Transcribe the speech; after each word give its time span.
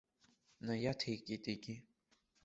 Наиаҭеикит 0.65 1.45
егьи. 1.51 1.75